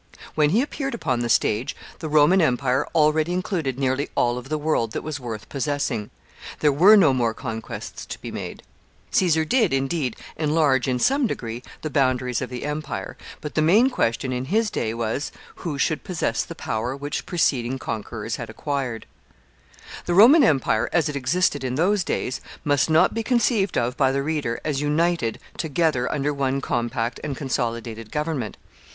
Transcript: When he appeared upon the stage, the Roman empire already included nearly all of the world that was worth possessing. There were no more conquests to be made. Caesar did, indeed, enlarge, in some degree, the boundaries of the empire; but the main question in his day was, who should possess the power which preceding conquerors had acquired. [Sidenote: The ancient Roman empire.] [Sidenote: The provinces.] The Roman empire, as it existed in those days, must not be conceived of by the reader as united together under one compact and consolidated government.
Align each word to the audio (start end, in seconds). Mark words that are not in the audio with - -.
When 0.33 0.49
he 0.49 0.63
appeared 0.63 0.95
upon 0.95 1.19
the 1.19 1.29
stage, 1.29 1.75
the 1.99 2.09
Roman 2.09 2.41
empire 2.41 2.87
already 2.95 3.33
included 3.33 3.77
nearly 3.77 4.09
all 4.15 4.39
of 4.39 4.49
the 4.49 4.57
world 4.57 4.93
that 4.93 5.03
was 5.03 5.19
worth 5.19 5.47
possessing. 5.47 6.09
There 6.59 6.71
were 6.71 6.97
no 6.97 7.13
more 7.13 7.35
conquests 7.35 8.07
to 8.07 8.17
be 8.19 8.31
made. 8.31 8.63
Caesar 9.11 9.45
did, 9.45 9.71
indeed, 9.71 10.15
enlarge, 10.37 10.87
in 10.87 10.97
some 10.97 11.27
degree, 11.27 11.61
the 11.83 11.91
boundaries 11.91 12.41
of 12.41 12.49
the 12.49 12.63
empire; 12.65 13.15
but 13.41 13.53
the 13.53 13.61
main 13.61 13.91
question 13.91 14.33
in 14.33 14.45
his 14.45 14.71
day 14.71 14.91
was, 14.95 15.31
who 15.57 15.77
should 15.77 16.03
possess 16.03 16.43
the 16.43 16.55
power 16.55 16.95
which 16.97 17.27
preceding 17.27 17.77
conquerors 17.77 18.37
had 18.37 18.49
acquired. 18.49 19.05
[Sidenote: 19.05 19.07
The 19.21 19.43
ancient 20.13 20.17
Roman 20.17 20.43
empire.] 20.43 20.89
[Sidenote: 20.91 21.05
The 21.05 21.11
provinces.] 21.21 21.49
The 21.49 21.59
Roman 21.61 21.61
empire, 21.61 21.61
as 21.61 21.61
it 21.61 21.61
existed 21.61 21.63
in 21.63 21.75
those 21.75 22.03
days, 22.03 22.41
must 22.63 22.89
not 22.89 23.13
be 23.13 23.21
conceived 23.21 23.77
of 23.77 23.95
by 23.97 24.11
the 24.11 24.23
reader 24.23 24.59
as 24.65 24.81
united 24.81 25.37
together 25.57 26.11
under 26.11 26.33
one 26.33 26.59
compact 26.59 27.19
and 27.23 27.37
consolidated 27.37 28.11
government. 28.11 28.57